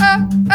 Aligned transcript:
uh. 0.00 0.47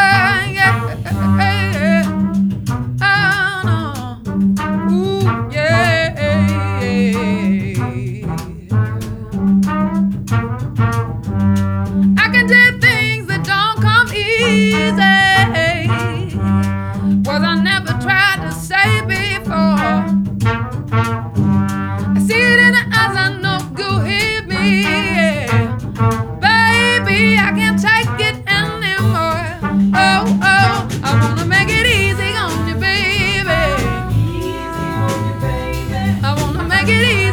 I 36.84 36.86
get 36.86 37.02
it. 37.02 37.23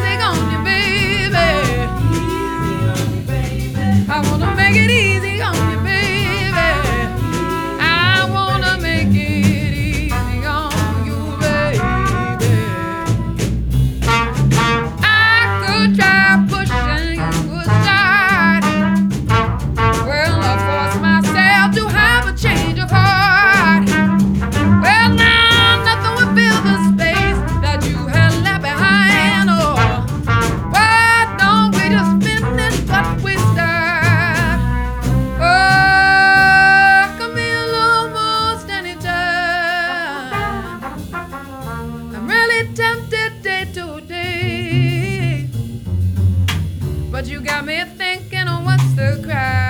But 47.21 47.29
you 47.29 47.39
got 47.39 47.65
me 47.65 47.83
thinking 47.85 48.47
on 48.47 48.65
what's 48.65 48.95
the 48.95 49.21
crime. 49.23 49.60